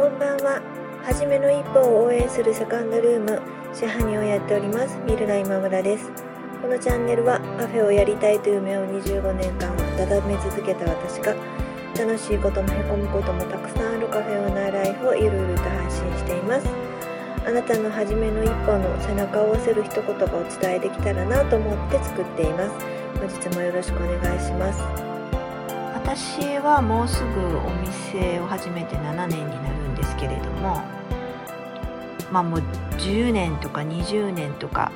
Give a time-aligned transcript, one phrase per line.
[0.00, 0.62] こんばんは。
[1.04, 3.38] はじめの一歩を応援するセカンドルーム、
[3.74, 6.10] 支配人をやっております、ミルラ今村です。
[6.62, 9.68] このチャンネルはカフェをやりたいという夢を25年間
[10.00, 11.36] 温め続けた私が、
[11.92, 16.66] 楽しいこともへこむこともたくさんあるカフェオーナーライフをゆるゆると配信しています。
[17.44, 22.72] あなたの初めの一歩の背中を押せる一言がお伝えできたらなと思って作っています。
[23.20, 25.09] 本日もよろしくお願いします。
[26.10, 27.70] 私はもうすぐお
[28.10, 30.82] 店を始めて7年になるんですけれども
[32.32, 32.58] まあもう
[32.98, 34.90] 10年とか20年とか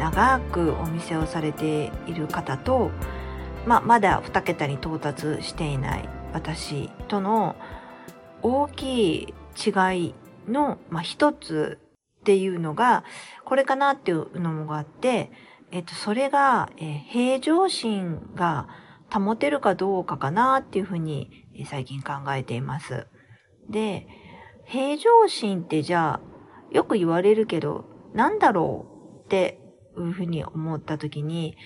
[0.00, 2.90] 長くお店をされている方と、
[3.68, 7.54] まあ、まだ2桁に到達していない私との
[8.42, 10.14] 大きい違い
[10.48, 11.78] の、まあ、一つ
[12.20, 13.04] っていうのが
[13.44, 15.30] これかなっていうのがあって、
[15.70, 18.66] えっと、それが、え、平常心が
[19.12, 21.30] 保てるかどうかかなっていうふうに
[21.66, 23.06] 最近考えています。
[23.68, 24.06] で、
[24.64, 26.20] 平常心ってじゃあ、
[26.70, 28.86] よく言われるけど、なんだろ
[29.22, 29.58] うって
[29.98, 31.56] いうふうに思った時に、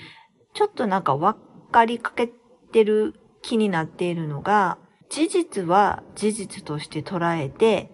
[0.55, 1.37] ちょっとなんかわ
[1.70, 2.29] かりかけ
[2.73, 7.91] てる気になっているのが、事実は事実として捉えて、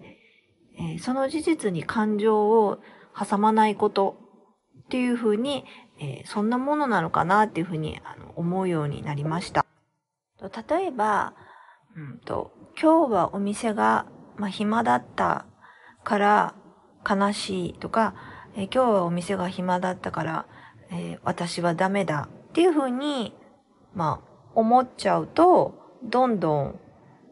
[0.79, 2.79] えー、その事実に感情を
[3.17, 4.17] 挟まないこと
[4.85, 5.65] っていうふうに
[5.99, 9.65] えー、そんなものなのかなっていうふうにあの思うようになりました。
[10.41, 11.33] 例えば、
[11.95, 14.05] うんと、今日はお店が、
[14.37, 15.45] まあ、暇だった
[16.03, 16.55] から
[17.07, 18.15] 悲しいとか、
[18.55, 20.45] えー、今日はお店が暇だったから、
[20.91, 23.33] えー、私はダメだっていうふうに、
[23.93, 26.79] まあ、思っちゃうと、どんどん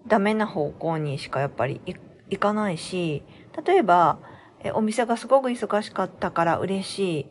[0.07, 1.81] ダメな方向にしかやっぱり
[2.29, 3.23] いかないし、
[3.65, 4.19] 例えば、
[4.63, 7.25] えお店がすごく忙しかったから嬉しい。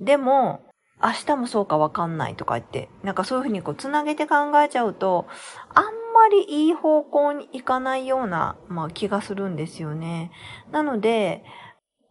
[0.00, 0.60] でも、
[1.02, 5.26] 明日もそうかわかんないとか言って、なんかそういうふうにこう、つなげて考えちゃうと、
[5.74, 10.30] あんまりいい方向に行かないような、まあ気がするんですよね。
[10.70, 11.44] なので、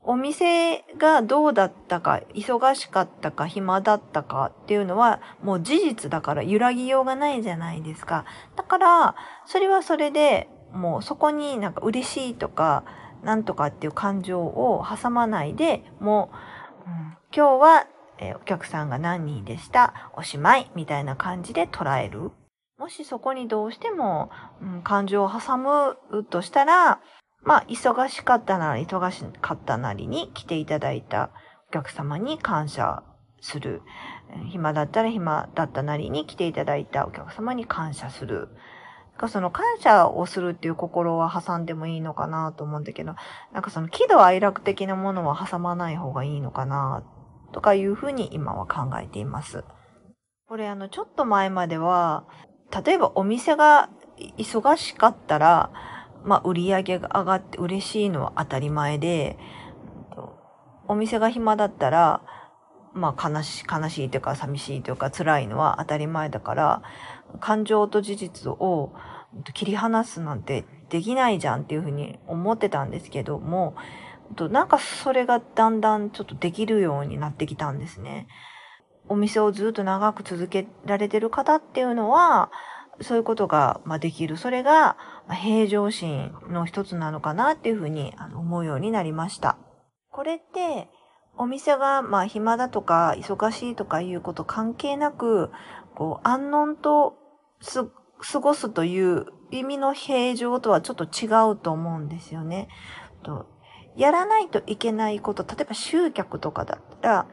[0.05, 8.25] お店がどうだったか、忙しかったか、暇だったかっていうのは、もう事実だから揺らぎようがないじゃないですか。
[8.57, 9.15] だから、
[9.45, 12.83] それはそれで、もうそこになんか嬉しいとか、
[13.23, 16.62] なんとかっていう感情を挟まないで、もう、
[17.35, 17.87] 今日は、
[18.19, 20.11] えー、お客さんが何人でした？
[20.15, 20.69] おしまい。
[20.75, 22.29] みたいな感じで捉える。
[22.77, 24.29] もしそこにどうしても、
[24.61, 27.01] うん、感情を挟むとしたら、
[27.41, 31.31] まあ、忙しかったなら忙しかったなりに来ていただいた
[31.69, 33.01] お客様に感謝
[33.41, 33.81] する。
[34.51, 38.49] 暇だったら暇だったなりに来ていただいたお客様に感謝する。
[39.27, 43.15] その感謝をするっていう心は挟んでもいいのかなと思うんだけど、
[43.53, 47.03] なんかその喜怒哀楽的なものは挟まない方がいいのかな
[47.53, 49.63] とかいうふうに今は考えています。
[50.47, 52.25] これあの、ちょっと前までは、
[52.85, 53.89] 例えばお店が
[54.37, 55.71] 忙しかったら、
[56.25, 59.37] まあ売り上げが上がって嬉しいのは当たり前で、
[60.87, 62.21] お店が暇だったら、
[62.93, 66.81] まあ悲しい、悲しいというか寂しいというか辛いのは当たり前だから、
[67.39, 68.93] 感情と事実を
[69.53, 73.75] 切り離すなんてできないじゃんっていうふうに思ってたんですけども、
[74.49, 78.27] なんかそれがだんだんちょっとできるようになってきたんですね。
[79.07, 82.51] お店をずっと長く続けられてる方っていうのは、
[83.01, 84.37] そういうことが、できる。
[84.37, 84.97] それが、
[85.29, 89.57] 平常心の一つなのかなっていうふうに思うようになりました。
[90.11, 90.89] これって、
[91.37, 95.51] お店が、まあ、暇だとか、忙しいとかいうこと関係なく、
[95.95, 97.17] こう、安穏と
[98.19, 102.69] 過ごすという意味の平常とはちょっと違うと思うんですよね。
[103.95, 107.25] やらないといけないこと、例えば集客とかだったら、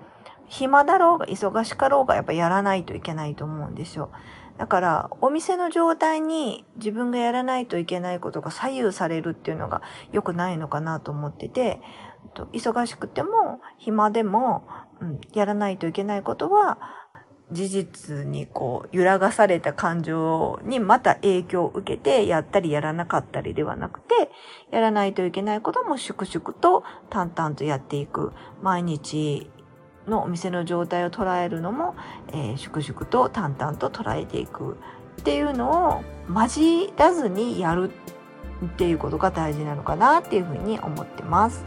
[0.46, 4.10] 暇だろうが忙しかろうがやっぱやらないといけないと思うんですよ。
[4.58, 9.80] だから、お店の状態に自分がやらないといけないことが左右されるっていうのが
[10.12, 11.80] 良くないのかなと思ってて、
[12.52, 14.66] 忙しくても暇でも、
[15.00, 16.78] うん、やらないといけないことは、
[17.52, 24.30] 事実にこう揺らがされた感情にまた影響を受けてやったりやらなかったりではなくて、
[24.70, 28.32] やらないといけないことも粛々と淡々とやっていく。
[28.62, 29.50] 毎日
[30.06, 31.94] のお店の状態を捉えるのも、
[32.28, 34.76] えー、粛々と淡々と捉えていく
[35.20, 36.02] っていうのを
[36.32, 37.90] 混じらずにやる
[38.64, 41.64] っていうことが大事なのかなっていうふうに思ってます。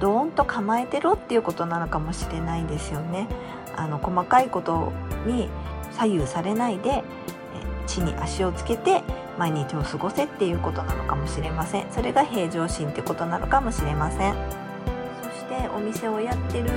[0.00, 3.28] ドーンと構えてろっていうことなのかもしれないですよね。
[3.76, 4.92] あの細かいこと
[5.26, 5.48] に
[5.92, 7.02] 左右されないで
[7.86, 9.02] 地に足をつけて
[9.38, 11.90] 毎日を過ごせっていうことなのかもしれません。
[11.90, 14.34] それが平常心ってことなのかもしれません。
[15.22, 16.70] そしてお店をやってる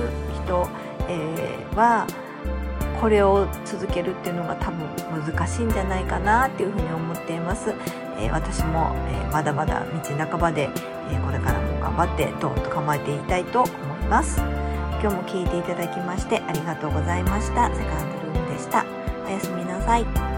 [0.44, 0.68] 人、
[1.08, 2.06] えー、は
[3.00, 4.86] これを続けるっていうのが多分
[5.24, 7.72] 難しいんじゃないかなっていうふうに思っています、
[8.18, 10.68] え私も、えまだまだ道半ばで、
[11.08, 13.72] えこれからも頑張ってドーンと構えていきたいと思い
[14.08, 14.42] ます。
[15.00, 17.72] 今日も聞いていただきましてありがとうございました。
[17.74, 18.84] セカンドルームでした。
[19.24, 20.37] おやすみなさい。